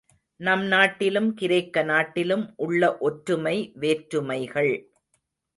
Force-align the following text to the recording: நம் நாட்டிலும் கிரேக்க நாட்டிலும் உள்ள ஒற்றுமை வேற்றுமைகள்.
நம் 0.39 0.63
நாட்டிலும் 0.65 1.27
கிரேக்க 1.33 1.83
நாட்டிலும் 1.83 2.53
உள்ள 2.57 2.97
ஒற்றுமை 2.97 3.55
வேற்றுமைகள். 3.75 4.73